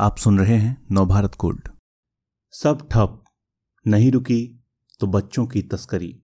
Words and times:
आप 0.00 0.16
सुन 0.16 0.38
रहे 0.38 0.56
हैं 0.56 0.86
नवभारत 0.92 1.34
कोड। 1.34 1.68
सब 2.54 2.86
ठप, 2.88 3.24
नहीं 3.86 4.10
रुकी 4.12 4.64
तो 5.00 5.06
बच्चों 5.06 5.46
की 5.46 5.62
तस्करी। 5.62 6.22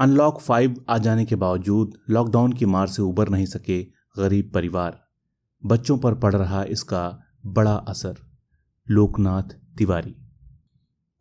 अनलॉक 0.00 0.40
फाइव 0.40 0.84
आ 0.88 0.98
जाने 0.98 1.24
के 1.24 1.36
बावजूद 1.36 1.98
लॉकडाउन 2.10 2.52
की 2.52 2.66
मार 2.66 2.86
से 2.86 3.02
उबर 3.02 3.28
नहीं 3.28 3.46
सके 3.46 3.82
गरीब 4.18 4.50
परिवार। 4.54 5.00
बच्चों 5.62 5.98
पर 5.98 6.14
पड़ 6.14 6.34
रहा 6.36 6.64
इसका 6.64 7.20
बड़ा 7.46 7.74
असर, 7.74 8.16
लोकनाथ 8.86 9.58
तिवारी। 9.78 10.14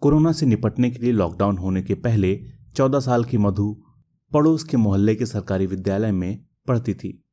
कोरोना 0.02 0.32
से 0.32 0.46
निपटने 0.46 0.92
के 0.92 1.00
लिए 1.00 1.12
लॉकडाउन 1.12 1.58
होने 1.58 1.82
के 1.82 1.96
पहले 1.96 2.40
चौदह 2.76 3.00
साल 3.00 3.24
की 3.24 3.38
मधु 3.38 3.84
पड़ोस 4.32 4.64
के 4.64 4.78
मोहल्ले 4.78 5.16
के 5.16 5.26
सरकारी 5.26 5.66
विद्यालय 5.66 6.12
में 6.12 6.46
पढ़ती 6.68 6.94
थी। 6.94 7.24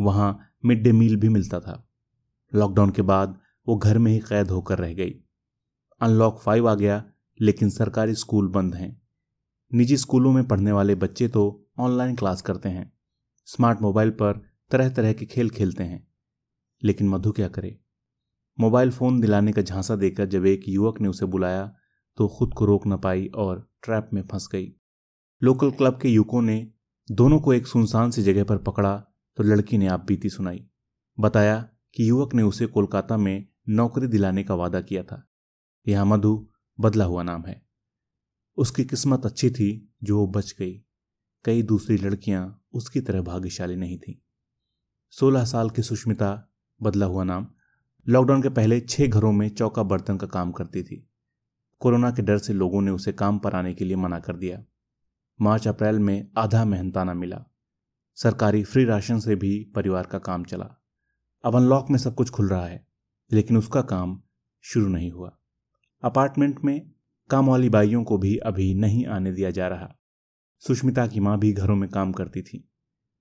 वहाँ 0.00 0.38
मिड 0.64 0.82
डे 0.82 0.92
मील 0.92 1.16
भी 1.16 1.28
मिलता 1.28 1.60
था। 1.60 1.88
लॉकडाउन 2.52 2.90
के 2.90 3.02
बाद 3.02 3.38
वो 3.68 3.76
घर 3.76 3.98
में 3.98 4.12
ही 4.12 4.18
कैद 4.18 4.50
होकर 4.50 4.78
रह 4.78 4.94
गई। 4.94 5.10
अनलॉक 6.00 6.40
फाइव 6.40 6.68
आ 6.68 6.74
गया, 6.74 7.04
लेकिन 7.40 7.70
सरकारी 7.70 8.14
स्कूल 8.14 8.48
बंद 8.48 8.74
हैं। 8.74 9.02
निजी 9.74 9.96
स्कूलों 9.96 10.32
में 10.32 10.48
पढ़ने 10.48 10.72
वाले 10.72 10.94
बच्चे 10.94 11.28
तो 11.28 11.68
ऑनलाइन 11.78 12.16
क्लास 12.16 12.42
करते 12.42 12.68
हैं। 12.68 12.92
स्मार्ट 13.46 13.82
मोबाइल 13.82 14.10
पर 14.10 14.40
तरह 14.70 14.88
तरह 14.88 15.12
के 15.12 15.26
खेल 15.26 15.50
खेलते 15.50 15.84
हैं। 15.84 16.08
लेकिन 16.84 17.08
मधु 17.08 17.32
क्या 17.32 17.48
करे? 17.48 17.80
मोबाइल 18.60 18.90
फ़ोन 18.90 19.20
दिलाने 19.20 19.52
का 19.52 19.62
झांसा 19.62 19.96
देकर 19.96 20.26
जब 20.26 20.46
एक 20.46 20.68
युवक 20.68 21.00
ने 21.00 21.08
उसे 21.08 21.26
बुलाया 21.26 21.74
तो 22.16 22.28
खुद 22.28 22.54
को 22.54 22.64
रोक 22.64 22.86
न 22.86 22.96
पाई 22.96 23.26
और 23.26 23.72
ट्रैप 23.82 24.10
में 24.12 24.22
फंस 24.22 24.48
गई। 24.52 24.74
लोकल 25.42 25.70
क्लब 25.70 25.98
के 26.00 26.08
युवकों 26.08 26.42
ने 26.42 26.70
दोनों 27.10 27.40
को 27.40 27.52
एक 27.52 27.66
सुनसान 27.66 28.10
सी 28.10 28.22
जगह 28.22 28.44
पर 28.44 28.58
पकड़ा 28.58 29.04
तो 29.36 29.42
लड़की 29.42 29.78
ने 29.78 29.86
आप 29.86 30.04
बीती 30.04 30.30
सुनाई। 30.30 30.66
बताया 31.20 31.68
कि 31.94 32.08
युवक 32.08 32.34
ने 32.34 32.42
उसे 32.42 32.66
कोलकाता 32.66 33.16
में 33.16 33.46
नौकरी 33.68 34.06
दिलाने 34.06 34.44
का 34.44 34.54
वादा 34.54 34.80
किया 34.80 35.02
था 35.02 35.28
यह 35.88 36.04
मधु, 36.04 36.48
बदला 36.80 37.04
हुआ 37.04 37.22
नाम 37.22 37.44
है। 37.46 37.66
उसकी 38.56 38.84
किस्मत 38.84 39.26
अच्छी 39.26 39.50
थी 39.50 39.94
जो 40.02 40.18
वो 40.18 40.26
बच 40.26 40.54
गई। 40.58 40.84
कई 41.44 41.62
दूसरी 41.62 41.96
लड़कियाँ 41.96 42.62
उसकी 42.72 43.00
तरह 43.00 43.22
भाग्यशाली 43.22 43.76
नहीं 43.76 43.98
थीं। 43.98 44.14
सोलह 45.10 45.44
साल 45.44 45.70
की 45.70 45.82
सुष्मिता, 45.82 46.52
बदला 46.82 47.06
हुआ 47.06 47.24
नाम, 47.24 47.46
लॉकडाउन 48.08 48.42
के 48.42 48.48
पहले 48.48 48.80
छह 48.80 49.06
घरों 49.06 49.32
में 49.32 49.48
चौका 49.48 49.82
बर्तन 49.82 50.16
का 50.16 50.26
काम 50.26 50.52
करती 50.52 50.82
थी। 50.82 51.10
कोरोना 51.78 52.10
के 52.10 52.22
डर 52.22 52.38
से 52.38 52.52
लोगों 52.52 52.82
ने 52.82 52.90
उसे 52.90 53.12
काम 53.12 53.38
पर 53.38 53.52
आने 53.52 53.74
के 53.74 53.84
लिए 53.84 53.96
मना 53.96 54.20
कर 54.20 54.36
दिया। 54.36 54.64
मार्च, 55.40 55.68
अप्रैल 55.68 55.98
में 55.98 56.30
आधा 56.38 56.64
मेहनताना 56.64 57.14
मिला। 57.14 57.44
सरकारी 58.16 58.64
फ्री 58.64 58.84
राशन 58.84 59.20
से 59.20 59.36
भी 59.36 59.72
परिवार 59.74 60.06
का 60.06 60.18
काम 60.18 60.44
चला। 60.44 60.82
अब 61.44 61.56
अनलॉक 61.56 61.90
में 61.90 61.98
सब 61.98 62.14
कुछ 62.14 62.30
खुल 62.30 62.48
रहा 62.48 62.66
है। 62.66 62.93
लेकिन 63.32 63.56
उसका 63.56 63.82
काम 63.82 64.22
शुरू 64.64 64.88
नहीं 64.88 65.10
हुआ। 65.10 65.36
अपार्टमेंट 66.02 66.60
में 66.64 66.90
काम 67.30 67.46
वाली 67.46 67.68
बाइयों 67.68 68.04
को 68.04 68.18
भी 68.18 68.36
अभी 68.36 68.74
नहीं 68.74 69.06
आने 69.06 69.32
दिया 69.32 69.50
जा 69.50 69.68
रहा। 69.68 69.94
सुष्मिता 70.62 71.06
की 71.06 71.20
माँ 71.20 71.38
भी 71.38 71.52
घरों 71.52 71.76
में 71.76 71.88
काम 71.90 72.12
करती 72.12 72.42
थी। 72.42 72.68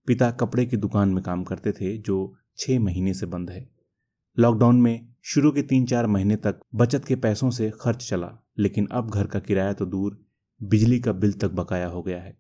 पिता 0.08 0.32
कपड़े 0.32 0.66
की 0.66 0.78
दुकान 0.78 1.10
में 1.10 1.24
काम 1.24 1.44
करते 1.44 1.72
थे, 1.72 1.98
जो 1.98 2.36
छह 2.58 2.80
महीने 2.80 3.14
से 3.14 3.26
बंद 3.26 3.50
है। 3.50 3.70
लॉकडाउन 4.40 4.82
में 4.82 5.08
शुरू 5.24 5.52
के 5.52 5.62
तीन 5.62 5.86
चार 5.86 6.08
महीने 6.08 6.36
तक 6.36 6.60
बचत 6.76 7.06
के 7.06 7.16
पैसों 7.16 7.50
से 7.50 7.72
खर्च 7.82 8.10
चला, 8.10 8.32
लेकिन 8.60 8.88
अब 8.92 9.10
घर 9.10 9.28
का 9.28 9.40
किराया 9.40 9.74
तो 9.74 9.86
दूर, 9.86 10.26
बिजली 10.64 11.00
का 11.00 11.12
बिल 11.12 11.34
तक 11.34 11.52
बकाया 11.52 11.88
हो 11.88 12.02
गया 12.04 12.22
है। 12.22 12.38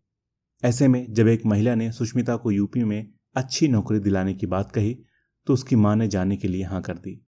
ऐसे 0.63 0.87
में 0.87 1.05
जब 1.13 1.27
एक 1.27 1.45
महिला 1.45 1.75
ने 1.75 1.91
सुष्मिता 1.91 2.35
को 2.35 2.51
यूपी 2.51 2.83
में 2.83 3.13
अच्छी 3.35 3.67
नौकरी 3.67 3.99
दिलाने 3.99 4.33
की 4.33 4.45
बात 4.45 4.71
कही 4.71 4.93
तो 5.47 5.53
उसकी 5.53 5.75
माँ 5.75 5.95
ने 5.95 6.07
जाने 6.07 6.37
के 6.37 6.47
लिए 6.47 6.63
हाँ 6.63 6.81
कर 6.81 6.97
दी। 6.97 7.25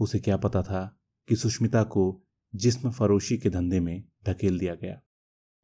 उसे 0.00 0.18
क्या 0.18 0.36
पता 0.36 0.62
था 0.62 1.00
कि 1.28 1.36
सुष्मिता 1.36 1.82
को 1.82 2.22
जिस्म 2.54 2.90
फरोशी 2.90 3.38
के 3.38 3.50
धंधे 3.50 3.80
में 3.80 4.04
धकेल 4.26 4.58
दिया 4.58 4.74
गया। 4.74 5.00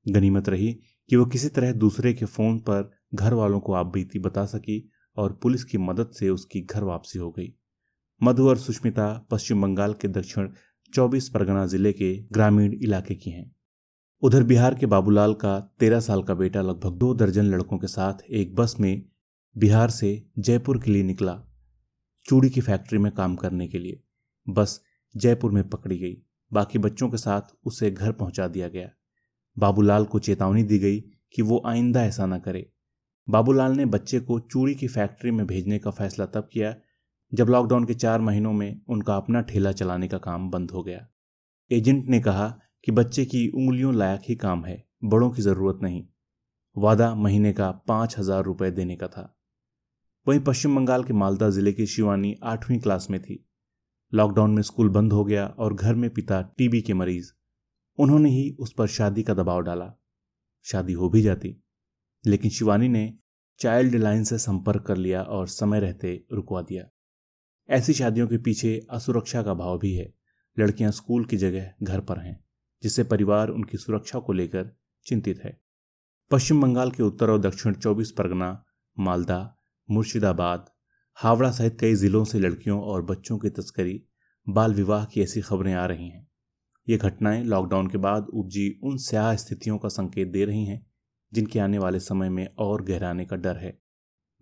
गनीमत 0.08 0.48
रही 0.48 0.72
कि 1.10 1.16
वो 1.16 1.26
किसी 1.26 1.48
तरह 1.48 1.72
दूसरे 1.72 2.12
के 2.12 2.24
फ़ोन 2.24 2.58
पर 2.58 2.90
घर 3.14 3.34
वालों 3.34 3.60
को 3.60 3.72
आप 3.72 3.86
बीती 3.86 4.18
बता 4.18 4.46
सकी 4.46 4.90
और 5.16 5.32
पुलिस 5.32 5.64
की 5.64 5.78
मदद 5.78 6.10
से 6.10 6.28
उसकी 6.28 6.60
घर 6.60 6.84
वापसी 6.84 7.18
हो 7.18 7.30
गई। 7.30 7.54
मधु 8.22 8.48
और 8.48 8.58
सुष्मिता 8.58 9.26
पश्चिम 9.30 9.62
बंगाल 9.62 9.94
के 9.94 10.08
दक्षिण 10.08 10.48
24 10.92 11.28
परगना 11.28 11.66
ज़िले 11.66 11.92
के 11.92 12.16
ग्रामीण 12.32 12.72
इलाके 12.82 13.14
की 13.14 13.30
हैं। 13.30 13.56
उधर 14.22 14.42
बिहार 14.42 14.74
के 14.74 14.86
बाबूलाल 14.86 15.34
का 15.34 15.60
तेरह 15.60 16.00
साल 16.00 16.22
का 16.22 16.34
बेटा 16.34 16.62
लगभग 16.62 16.92
दो 16.92 17.14
दर्जन 17.14 17.44
लड़कों 17.44 17.78
के 17.78 17.86
साथ 17.86 18.14
एक 18.30 18.54
बस 18.54 18.76
में 18.80 19.02
बिहार 19.56 19.90
से 19.90 20.26
जयपुर 20.38 20.82
के 20.82 20.90
लिए 20.90 21.02
निकला 21.02 21.42
चूड़ी 22.26 22.50
की 22.50 22.60
फैक्ट्री 22.60 22.98
में 22.98 23.12
काम 23.12 23.36
करने 23.36 23.68
के 23.68 23.78
लिए। 23.78 24.00
बस 24.50 24.80
जयपुर 25.14 25.50
में 25.50 25.68
पकड़ी 25.68 25.98
गई। 25.98 26.16
बाकी 26.52 26.78
बच्चों 26.78 27.08
के 27.10 27.16
साथ 27.16 27.54
उसे 27.64 27.90
घर 27.90 28.12
पहुँचा 28.12 28.48
दिया 28.48 28.68
गया। 28.68 28.88
बाबूलाल 29.56 30.04
को 30.04 30.18
चेतावनी 30.18 30.62
दी 30.62 30.78
गई 30.78 31.00
कि 31.34 31.42
वो 31.42 31.62
आइंदा 31.66 32.04
ऐसा 32.04 32.26
न 32.26 32.38
करे। 32.38 32.70
बाबूलाल 33.28 33.72
ने 33.72 33.84
बच्चे 33.86 34.20
को 34.20 34.38
चूड़ी 34.40 34.74
की 34.74 34.88
फैक्ट्री 34.88 35.30
में 35.30 35.46
भेजने 35.46 35.78
का 35.78 35.90
फैसला 35.90 36.26
तब 36.26 36.48
किया, 36.52 36.74
जब 37.32 37.48
लॉकडाउन 37.48 37.84
के 37.84 37.94
चार 37.94 38.20
महीनों 38.20 38.52
में 38.52 38.80
उनका 38.88 39.16
अपना 39.16 39.40
ठेला 39.40 39.72
चलाने 39.72 40.08
का 40.08 40.18
काम 40.18 40.50
बंद 40.50 40.70
हो 40.70 40.82
गया। 40.82 41.06
एजेंट 41.70 42.08
ने 42.08 42.20
कहा 42.20 42.48
कि 42.84 42.92
बच्चे 42.92 43.24
की 43.24 43.48
उंगलियों 43.48 43.94
लायक 43.94 44.20
ही 44.28 44.36
काम 44.36 44.64
है, 44.64 44.84
बड़ों 45.04 45.30
की 45.30 45.42
ज़रूरत 45.42 45.78
नहीं। 45.82 46.04
वादा 46.76 47.14
महीने 47.14 47.52
का 47.52 47.70
पाँच 47.70 48.18
हज़ार 48.18 48.44
रुपए 48.44 48.70
देने 48.70 48.96
का 48.96 49.08
था। 49.08 49.34
वहीं 50.26 50.40
पश्चिम 50.40 50.76
बंगाल 50.76 51.04
के 51.04 51.12
मालदा 51.12 51.50
ज़िले 51.50 51.72
की 51.72 51.86
शिवानी 51.86 52.34
आठवीं 52.42 52.78
क्लास 52.78 53.06
में 53.10 53.20
थी। 53.22 53.44
लॉकडाउन 54.14 54.50
में 54.50 54.62
स्कूल 54.62 54.88
बंद 54.88 55.12
हो 55.12 55.24
गया 55.24 55.46
और 55.46 55.74
घर 55.74 55.94
में 55.94 56.10
पिता 56.10 56.42
टीबी 56.42 56.82
के 56.82 56.94
मरीज़। 56.94 57.32
उन्होंने 57.98 58.30
ही 58.30 58.56
उस 58.60 58.72
पर 58.72 58.86
शादी 58.86 59.22
का 59.22 59.34
दबाव 59.34 59.60
डाला। 59.60 59.94
शादी 60.62 60.92
हो 60.92 61.08
भी 61.08 61.22
जाती। 61.22 61.64
लेकिन 62.26 62.50
शिवानी 62.50 62.88
ने 62.88 63.14
चाइल्ड 63.58 63.94
लाइन 63.94 64.24
से 64.24 64.38
संपर्क 64.38 64.82
कर 64.82 64.96
लिया 64.96 65.22
और 65.22 65.48
समय 65.48 65.80
रहते 65.80 66.26
रुकवा 66.32 66.62
दिया। 66.62 66.88
ऐसी 67.70 67.92
शादियों 67.92 68.28
के 68.28 68.38
पीछे 68.38 68.86
असुरक्षा 68.90 69.42
का 69.42 69.54
भाव 69.54 69.78
भी 69.78 69.94
है। 69.94 70.14
लड़कियाँ 70.58 70.92
स्कूल 70.92 71.24
की 71.24 71.36
जगह 71.36 71.72
घर 71.82 72.00
पर 72.00 72.18
हैं, 72.18 72.44
जिससे 72.82 73.04
परिवार 73.04 73.48
उनकी 73.48 73.78
सुरक्षा 73.78 74.18
को 74.18 74.32
लेकर 74.32 74.70
चिंतित 75.06 75.40
है। 75.44 75.60
पश्चिम 76.30 76.62
बंगाल 76.62 76.90
के 76.90 77.02
उत्तर 77.02 77.30
और 77.30 77.38
दक्षिण 77.38 77.74
चौबीस 77.74 78.12
परगना, 78.12 78.64
मालदा, 78.98 79.56
मुर्शिदाबाद 79.90 80.70
हावड़ा 81.22 81.50
सहित 81.50 81.76
कई 81.80 81.94
जिलों 81.94 82.24
से 82.24 82.38
लड़कियों 82.38 82.82
और 82.82 83.02
बच्चों 83.02 83.38
की 83.38 83.48
तस्करी, 83.48 84.02
बाल 84.48 84.74
विवाह 84.74 85.04
की 85.04 85.22
ऐसी 85.22 85.40
खबरें 85.40 85.74
आ 85.74 85.86
रही 85.86 86.08
हैं। 86.08 86.28
ये 86.88 86.96
घटनाएँ 86.96 87.44
लॉकडाउन 87.44 87.86
के 87.86 87.98
बाद 87.98 88.26
उपजी 88.26 88.80
उन 88.84 88.96
स्याह 88.96 89.36
स्थितियों 89.36 89.78
का 89.78 89.88
संकेत 89.88 90.28
दे 90.28 90.44
रही 90.44 90.64
हैं, 90.64 90.86
जिनके 91.32 91.58
आने 91.58 91.78
वाले 91.78 92.00
समय 92.00 92.28
में 92.28 92.54
और 92.58 92.82
गहराने 92.82 93.24
का 93.24 93.36
डर 93.36 93.56
है। 93.56 93.82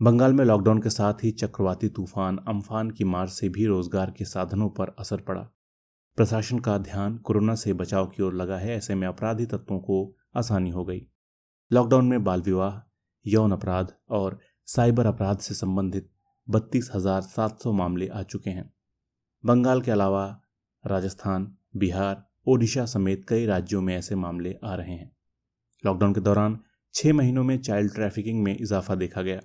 बंगाल 0.02 0.32
में 0.32 0.44
लॉकडाउन 0.44 0.78
के 0.78 0.90
साथ 0.90 1.14
ही 1.14 1.30
चक्रवाती 1.30 1.88
तूफ़ान, 1.88 2.38
अम्फान 2.48 2.90
की 2.90 3.04
मार 3.04 3.26
से 3.26 3.48
भी 3.48 3.66
रोज़गार 3.66 4.10
के 4.10 4.24
साधनों 4.24 4.68
पर 4.68 4.96
असर 4.98 5.20
पड़ा। 5.20 5.42
प्रशासन 6.16 6.58
का 6.58 6.78
ध्यान 6.78 7.16
कोरोना 7.16 7.54
से 7.54 7.72
बचाव 7.72 8.06
की 8.06 8.22
ओर 8.22 8.34
लगा 8.34 8.58
है, 8.58 8.76
ऐसे 8.76 8.94
में 8.94 9.08
अपराधी 9.08 9.46
तत्वों 9.46 9.78
को 9.78 10.16
आसानी 10.36 10.70
हो 10.70 10.84
गई। 10.84 11.06
लॉकडाउन 11.72 12.06
में 12.06 12.24
बाल 12.24 12.42
विवाह, 12.42 12.90
यौन 13.26 13.52
अपराध 13.52 13.92
और 14.10 14.38
साइबर 14.66 15.06
अपराध 15.06 15.38
से 15.38 15.54
संबंधित 15.54 16.10
बत्तीस 16.48 16.90
हज़ार 16.94 17.22
सात 17.22 17.58
सौ 17.60 17.72
मामले 17.72 18.06
आ 18.08 18.22
चुके 18.22 18.50
हैं। 18.50 18.72
बंगाल 19.44 19.80
के 19.80 19.90
अलावा 19.90 20.24
राजस्थान, 20.84 21.56
बिहार, 21.76 22.24
ओडिशा 22.46 22.84
समेत 22.86 23.24
कई 23.28 23.46
राज्यों 23.46 23.80
में 23.82 23.94
ऐसे 23.96 24.14
मामले 24.14 24.54
आ 24.64 24.74
रहे 24.74 24.92
हैं। 24.92 25.10
लॉकडाउन 25.84 26.14
के 26.14 26.20
दौरान 26.20 26.58
छह 26.94 27.12
महीनों 27.12 27.44
में 27.44 27.58
चाइल्ड 27.58 27.94
ट्रैफिकिंग 27.94 28.42
में 28.42 28.56
इजाफा 28.56 28.94
देखा 28.94 29.22
गया। 29.22 29.40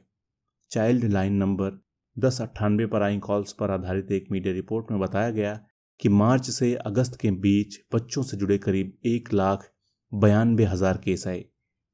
चाइल्ड 0.71 1.03
लाइन 1.03 1.33
नंबर 1.33 1.79
दस 2.17 2.41
अट्ठानवे 2.41 2.85
पर 2.85 3.01
आई 3.01 3.17
कॉल्स 3.19 3.53
पर 3.53 3.71
आधारित 3.71 4.11
एक 4.11 4.31
मीडिया 4.31 4.53
रिपोर्ट 4.53 4.91
में 4.91 4.99
बताया 4.99 5.29
गया 5.29 5.53
कि 5.99 6.09
मार्च 6.09 6.49
से 6.49 6.73
अगस्त 6.75 7.19
के 7.21 7.31
बीच 7.31 7.79
बच्चों 7.95 8.23
से 8.23 8.37
जुड़े 8.37 8.57
करीब 8.57 8.97
एक 9.05 9.33
लाख 9.33 9.69
बयानबे 10.11 10.63
हज़ार 10.63 10.97
केस 10.97 11.27
आए। 11.27 11.43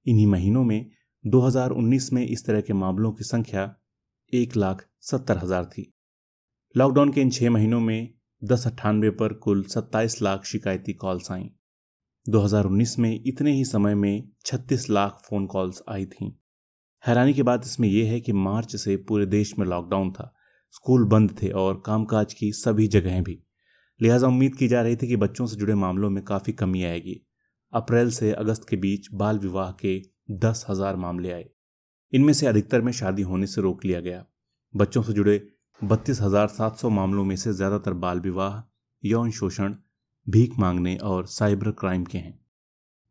इन्हीं 0.06 0.28
महीनों 0.28 0.64
में 0.64 0.90
2019 1.26 2.12
में 2.14 2.26
इस 2.28 2.46
तरह 2.46 2.62
के 2.62 2.74
मामलों 2.74 3.12
की 3.12 3.24
संख्या 3.24 3.76
एक 4.34 4.56
लाख 4.58 4.86
सत्तर 5.04 5.38
हज़ार 5.38 5.66
थी। 5.66 5.94
लॉकडाउन 6.76 7.12
के 7.12 7.22
इन 7.22 7.30
छह 7.30 7.50
महीनों 7.50 7.80
में 7.80 8.14
दस 8.44 8.68
अट्ठानवे 8.68 9.10
पर 9.10 9.34
कुल 9.34 9.64
सत्ताईस 9.64 10.22
लाख 10.22 10.46
शिकायती 10.46 10.94
कॉल्स 10.94 11.32
आईं। 11.32 11.50
2019 12.26 13.00
में 13.00 13.24
इतने 13.26 13.52
ही 13.52 13.66
समय 13.66 13.96
में 13.96 14.30
36 14.46 14.90
लाख 14.90 15.22
फ़ोन 15.30 15.46
कॉल्स 15.46 15.82
आई 15.90 16.06
थीं। 16.06 16.32
हैरानी 17.04 17.34
की 17.34 17.44
बात 17.44 17.66
इसमें 17.66 17.88
यह 17.88 18.12
है 18.12 18.20
कि 18.20 18.34
मार्च 18.34 18.76
से 18.76 18.98
पूरे 18.98 19.26
देश 19.26 19.58
में 19.60 19.66
लॉकडाउन 19.68 20.12
था। 20.12 20.34
स्कूल 20.72 21.06
बंद 21.06 21.36
थे 21.42 21.50
और 21.50 21.84
कामकाज 21.86 22.34
की 22.34 22.52
सभी 22.52 22.88
जगहें 22.88 23.24
भी। 23.24 23.44
लिहाजा 24.02 24.28
उम्मीद 24.28 24.56
की 24.56 24.68
जा 24.68 24.82
रही 24.82 24.96
थी 24.96 25.08
कि 25.08 25.16
बच्चों 25.16 25.46
से 25.46 25.56
जुड़े 25.56 25.76
मामलों 25.76 26.10
में 26.10 26.24
काफ़ी 26.24 26.54
कमी 26.54 26.84
आएगी। 26.84 27.22
अप्रैल 27.74 28.10
से 28.10 28.32
अगस्त 28.32 28.70
के 28.70 28.76
बीच 28.76 29.08
बाल 29.14 29.40
विवाह 29.40 29.72
के 29.72 30.02
दस 30.32 30.66
हज़ार 30.70 30.96
मामले 30.96 31.32
आए। 31.32 31.50
इनमें 32.14 32.34
से 32.34 32.48
अधिकतर 32.48 32.82
में 32.82 32.92
शादी 32.92 33.22
होने 33.22 33.48
से 33.48 33.62
रोक 33.62 33.86
लिया 33.86 34.00
गया। 34.00 34.26
बच्चों 34.74 35.02
से 35.04 35.14
जुड़े 35.14 35.42
बत्तीस 35.82 36.22
हज़ार 36.22 36.48
सात 36.48 36.78
सौ 36.78 36.90
मामलों 36.90 37.24
में 37.26 37.36
से 37.36 37.54
ज़्यादातर 37.54 37.94
बाल 37.94 38.20
विवाह 38.20 38.62
यौन 39.04 39.32
शोषण, 39.32 39.76
भीख 40.28 40.58
मांगने 40.60 40.96
और 40.96 41.26
साइबर 41.28 41.72
क्राइम 41.72 42.04
के 42.06 42.18
हैं। 42.18 42.40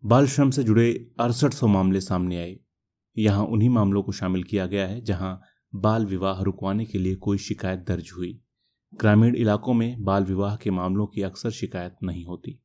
बाल 0.02 0.26
श्रम 0.26 0.50
से 0.50 0.62
जुड़े 0.64 1.10
अड़सठ 1.20 1.54
सौ 1.54 1.66
मामले 1.66 2.00
सामने 2.00 2.36
आए। 2.36 2.56
यहाँ 3.16 3.44
उन्हीं 3.44 3.70
मामलों 3.70 4.02
को 4.02 4.12
शामिल 4.12 4.42
किया 4.42 4.66
गया 4.66 4.86
है 4.86 5.00
जहाँ 5.00 5.40
बाल 5.72 6.06
विवाह 6.06 6.42
रुकवाने 6.42 6.84
के 6.84 6.98
लिए 6.98 7.16
कोई 7.16 7.38
शिकायत 7.38 7.84
दर्ज 7.88 8.12
हुई। 8.16 8.32
ग्रामीण 8.92 9.36
इलाकों 9.36 9.74
में 9.74 10.04
बाल 10.04 10.24
विवाह 10.24 10.56
के 10.56 10.70
मामलों 10.70 11.06
की 11.06 11.22
अक्सर 11.22 11.50
शिकायत 11.50 11.96
नहीं 12.02 12.24
होती। 12.24 12.58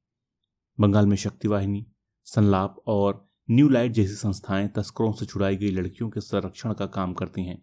बंगाल 0.80 1.06
में 1.06 1.16
शक्ति 1.18 1.48
वाहिनी 1.48 1.86
संलाप 2.28 2.84
और 2.88 3.25
न्यू 3.50 3.69
लाइट 3.69 3.92
जैसी 3.92 4.16
संस्थाएँ 4.16 4.68
तस्करों 4.68 5.12
से 5.12 5.25
छुड़ाई 5.25 5.56
गई 5.56 5.72
लड़कियों 5.72 6.10
के 6.10 6.22
संरक्षण 6.22 6.74
का 6.74 6.86
काम 6.86 7.13
करती 7.13 7.46
हैं। 7.46 7.62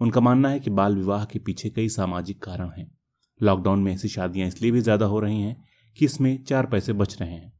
उनका 0.00 0.20
मानना 0.20 0.48
है 0.48 0.60
कि 0.60 0.70
बाल 0.70 0.96
विवाह 0.96 1.24
के 1.24 1.38
पीछे 1.38 1.70
कई 1.70 1.88
सामाजिक 1.88 2.42
कारण 2.42 2.70
हैं। 2.70 2.90
लॉकडाउन 3.40 3.82
में 3.82 3.92
ऐसी 3.92 4.08
शादियाँ 4.08 4.48
इसलिए 4.48 4.70
भी 4.70 4.80
ज़्यादा 4.80 5.06
हो 5.06 5.20
रही 5.20 5.40
हैं 5.42 5.56
कि 5.96 6.04
इसमें 6.04 6.44
चार 6.44 6.66
पैसे 6.66 6.92
बच 6.92 7.20
रहे 7.20 7.30
हैं। 7.30 7.52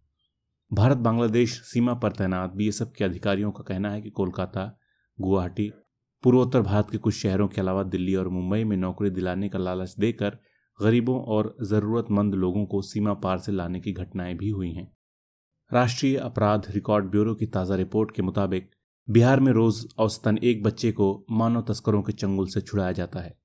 भारत 0.71 0.97
बांग्लादेश 0.97 1.61
सीमा 1.63 1.95
पर 1.95 2.13
तैनात 2.13 2.53
बीएसएफ 2.53 2.93
के 2.99 3.05
अधिकारियों 3.05 3.51
का 3.53 3.65
कहना 3.65 3.91
है 3.91 4.03
कि 4.03 4.11
कोलकाता, 4.11 4.73
गुवाहाटी, 5.19 5.71
पूर्वोत्तर 6.25 6.63
भारत 6.63 6.91
के 6.91 6.99
कुछ 6.99 7.15
शहरों 7.15 7.49
के 7.49 7.61
अलावा 7.61 7.83
दिल्ली 7.83 8.15
और 8.15 8.29
मुंबई 8.29 8.65
में 8.65 8.77
नौकरी 8.77 9.11
दिलाने 9.11 9.49
का 9.49 9.59
लालच 9.59 9.95
देकर 9.99 10.39
गरीबों 10.79 11.21
और 11.27 11.57
ज़रूरतमंद 11.63 12.35
लोगों 12.35 12.65
को 12.67 12.83
सीमा 12.83 13.15
पार 13.15 13.39
से 13.39 13.53
लाने 13.53 13.81
की 13.81 13.93
घटनाएँ 13.93 14.35
भी 14.35 14.49
हुई 14.49 14.73
हैं। 14.73 14.91
राष्ट्रीय 15.71 16.17
अपराध 16.17 16.67
रिकॉर्ड 16.71 17.11
ब्यूरो 17.11 17.35
की 17.35 17.47
ताज़ा 17.47 17.77
रिपोर्ट 17.77 18.15
के 18.17 18.23
मुताबिक 18.23 18.71
बिहार 19.11 19.41
में 19.41 19.53
रोज 19.53 19.89
औसतन 19.99 20.39
एक 20.39 20.63
बच्चे 20.63 20.93
को 20.93 21.27
मानव 21.31 21.63
तस्करों 21.63 22.03
के 22.03 22.13
चंगुल 22.13 22.49
से 22.49 22.61
छुड़ाया 22.61 22.93
जाता 22.93 23.21
है। 23.21 23.39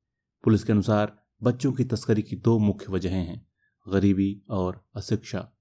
पुलिस 0.44 0.64
के 0.64 0.72
अनुसार, 0.72 1.18
बच्चों 1.44 1.72
की 1.72 1.84
तस्करी 1.84 2.22
की 2.22 2.36
दो 2.36 2.60
मुख्य 2.60 2.86
वजहें 2.90 3.26
हैं, 3.26 3.48
गरीबी 3.90 4.42
और 4.50 4.86
अशिक्षा। 4.96 5.52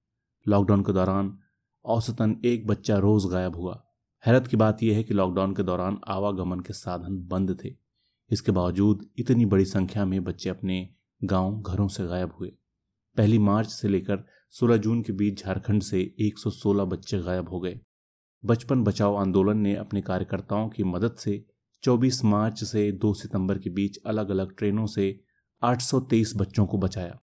लॉकडाउन 0.47 0.81
के 0.81 0.93
दौरान 0.93 1.39
औसतन 1.85 2.41
एक 2.45 2.67
बच्चा 2.67 2.97
रोज 2.97 3.25
गायब 3.25 3.55
हुआ। 3.55 3.85
हैरत 4.25 4.47
की 4.47 4.57
बात 4.57 4.83
यह 4.83 4.95
है 4.95 5.03
कि 5.03 5.13
लॉकडाउन 5.13 5.53
के 5.53 5.63
दौरान 5.63 5.99
आवागमन 6.07 6.59
के 6.59 6.73
साधन 6.73 7.27
बंद 7.27 7.57
थे। 7.65 7.75
इसके 8.31 8.51
बावजूद 8.51 9.09
इतनी 9.19 9.45
बड़ी 9.45 9.65
संख्या 9.65 10.05
में 10.05 10.23
बच्चे 10.23 10.49
अपने 10.49 10.89
गाँव, 11.23 11.61
घरों 11.61 11.87
से 11.87 12.07
गायब 12.07 12.31
हुए। 12.39 12.49
पहली 13.17 13.37
मार्च 13.37 13.67
से 13.67 13.87
लेकर 13.87 14.25
16 14.51 14.77
जून 14.77 15.01
के 15.01 15.13
बीच 15.13 15.43
झारखंड 15.43 15.81
से 15.81 16.15
116 16.19 16.85
बच्चे 16.85 17.19
गायब 17.19 17.49
हो 17.49 17.59
गए। 17.59 17.79
बचपन 18.45 18.83
बचाओ 18.83 19.15
आंदोलन 19.15 19.57
ने 19.57 19.75
अपने 19.75 20.01
कार्यकर्ताओं 20.01 20.69
की 20.69 20.83
मदद 20.83 21.15
से 21.15 21.45
24 21.83 22.23
मार्च 22.25 22.63
से 22.63 22.91
2 22.91 23.13
सितंबर 23.13 23.57
के 23.57 23.69
बीच 23.69 23.97
अलग 24.05 24.29
अलग 24.29 24.55
ट्रेनों 24.57 24.85
से 24.85 25.19
823 25.61 26.35
बच्चों 26.35 26.65
को 26.65 26.77
बचाया। 26.77 27.19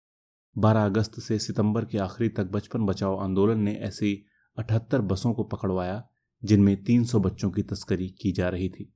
12 0.57 0.85
अगस्त 0.85 1.21
से 1.21 1.39
सितंबर 1.39 1.85
के 1.85 1.99
आखिरी 1.99 2.29
तक 2.29 2.45
बचपन 2.45 2.87
बचाओ 2.87 3.19
आंदोलन 3.19 3.61
ने 3.61 3.75
ऐसी 3.75 4.25
अठहत्तर 4.59 5.01
बसों 5.01 5.33
को 5.33 5.45
पकड़वाया, 5.45 6.03
जिनमें 6.45 6.85
300 6.85 7.21
बच्चों 7.21 7.51
की 7.51 7.63
तस्करी 7.63 8.09
की 8.09 8.33
जा 8.33 8.49
रही 8.49 8.69
थी। 8.69 8.95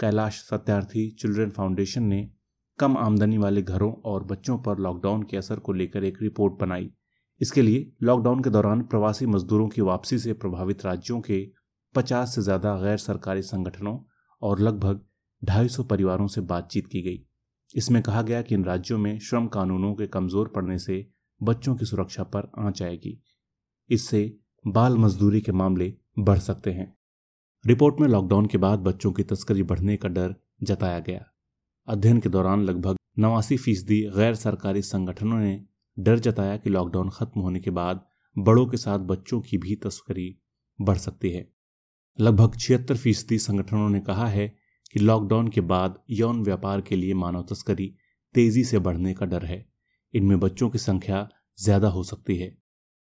कैलाश 0.00 0.42
सत्यार्थी 0.42 1.10
चिल्ड्रन 1.10 1.50
फाउंडेशन 1.50 2.02
ने 2.02 2.30
कम 2.78 2.96
आमदनी 2.96 3.38
वाले 3.38 3.62
घरों 3.62 3.92
और 4.04 4.24
बच्चों 4.24 4.58
पर 4.58 4.78
लॉकडाउन 4.78 5.22
के 5.22 5.36
असर 5.36 5.58
को 5.58 5.72
लेकर 5.72 6.04
एक 6.04 6.22
रिपोर्ट 6.22 6.54
बनाई। 6.60 6.90
इसके 7.40 7.62
लिए 7.62 7.92
लॉकडाउन 8.02 8.42
के 8.42 8.50
दौरान 8.50 8.82
प्रवासी 8.82 9.26
मजदूरों 9.26 9.68
की 9.68 9.82
वापसी 9.82 10.18
से 10.18 10.32
प्रभावित 10.32 10.84
राज्यों 10.84 11.20
के 11.20 11.48
50 11.94 12.26
से 12.26 12.42
ज़्यादा 12.42 12.76
गैर 12.80 12.96
सरकारी 12.96 13.42
संगठनों 13.42 13.98
और 14.42 14.60
लगभग 14.60 15.00
250 15.42 15.84
परिवारों 15.90 16.26
से 16.26 16.40
बातचीत 16.40 16.86
की 16.86 17.02
गई। 17.02 17.26
इसमें 17.74 18.02
कहा 18.02 18.22
गया 18.22 18.42
कि 18.42 18.54
इन 18.54 18.64
राज्यों 18.64 18.98
में 18.98 19.18
श्रम 19.18 19.46
कानूनों 19.46 19.94
के 19.94 20.06
कमज़ोर 20.06 20.48
पड़ने 20.48 20.78
से 20.78 21.10
बच्चों 21.42 21.76
की 21.76 21.84
सुरक्षा 21.84 22.22
पर 22.22 22.50
आँच 22.58 22.82
आएगी। 22.82 23.22
इससे 23.90 24.38
बाल 24.66 24.98
मजदूरी 24.98 25.40
के 25.40 25.52
मामले 25.52 25.94
बढ़ 26.18 26.38
सकते 26.38 26.72
हैं। 26.72 26.96
रिपोर्ट 27.66 28.00
में 28.00 28.08
लॉकडाउन 28.08 28.46
के 28.46 28.58
बाद 28.58 28.78
बच्चों 28.78 29.12
की 29.12 29.22
तस्करी 29.22 29.62
बढ़ने 29.62 29.96
का 29.96 30.08
डर 30.08 30.34
जताया 30.62 30.98
गया। 30.98 31.24
अध्ययन 31.88 32.20
के 32.20 32.28
दौरान 32.28 32.62
लगभग 32.62 32.96
नवासी 33.18 33.56
फ़ीसदी 33.56 34.00
गैर 34.16 34.34
सरकारी 34.34 34.82
संगठनों 34.82 35.38
ने 35.38 35.64
डर 35.96 36.18
जताया 36.18 36.56
कि 36.56 36.70
लॉकडाउन 36.70 37.10
खत्म 37.10 37.40
होने 37.40 37.60
के 37.60 37.70
बाद 37.70 38.04
बड़ों 38.36 38.66
के 38.66 38.76
साथ 38.76 38.98
बच्चों 38.98 39.40
की 39.40 39.58
भी 39.58 39.76
तस्करी 39.76 40.34
बढ़ 40.78 40.96
सकती 40.96 41.30
है। 41.30 41.46
लगभग 42.18 42.56
छिहत्तर 42.56 42.96
फ़ीसदी 42.96 43.38
संगठनों 43.38 43.88
ने 43.90 44.00
कहा 44.00 44.26
है 44.26 44.48
कि 44.92 45.00
लॉकडाउन 45.00 45.48
के 45.48 45.60
बाद 45.60 45.98
यौन 46.10 46.42
व्यापार 46.42 46.80
के 46.80 46.96
लिए 46.96 47.14
मानव 47.14 47.42
तस्करी 47.42 47.94
तेज़ी 48.34 48.64
से 48.64 48.78
बढ़ने 48.78 49.14
का 49.14 49.26
डर 49.26 49.44
है। 49.44 49.64
इनमें 50.14 50.38
बच्चों 50.40 50.68
की 50.70 50.78
संख्या 50.78 51.28
ज़्यादा 51.58 51.88
हो 51.88 52.02
सकती 52.02 52.36
है। 52.36 52.48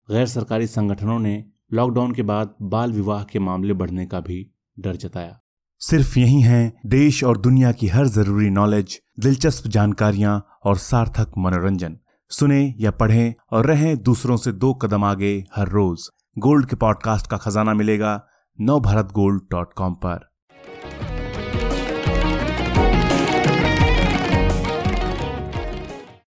गैर 0.09 0.25
सरकारी 0.27 0.67
संगठनों 0.67 1.19
ने 1.19 1.43
लॉकडाउन 1.73 2.11
के 2.11 2.23
बाद 2.23 2.55
बाल 2.61 2.91
विवाह 2.91 3.23
के 3.23 3.39
मामले 3.39 3.73
बढ़ने 3.73 4.05
का 4.05 4.19
भी 4.19 4.45
डर 4.79 4.95
जताया। 4.95 5.39
सिर्फ़ 5.81 6.19
यही 6.19 6.41
है, 6.41 6.73
देश 6.85 7.23
और 7.23 7.37
दुनिया 7.37 7.71
की 7.71 7.87
हर 7.87 8.07
ज़रूरी 8.07 8.49
नॉलेज, 8.49 8.99
दिलचस्प 9.19 9.67
जानकारियाँ 9.67 10.59
और 10.65 10.77
सार्थक 10.77 11.31
मनोरंजन। 11.37 11.97
सुने 12.31 12.75
या 12.79 12.91
पढ़ें 12.91 13.33
और 13.51 13.65
रहें 13.65 13.97
दूसरों 13.97 14.37
से 14.37 14.51
दो 14.51 14.73
कदम 14.73 15.03
आगे 15.03 15.43
हर 15.55 15.67
रोज। 15.67 16.09
गोल्ड 16.39 16.65
के 16.65 16.75
पॉडकास्ट 16.75 17.27
का 17.27 17.37
खजाना 17.37 17.73
मिलेगा 17.73 18.25
नव 18.61 18.79
भारत 18.79 19.05
गोल्ड 19.05 19.41
डॉट 19.51 19.73
कॉम 19.73 19.93
पर। 19.93 20.30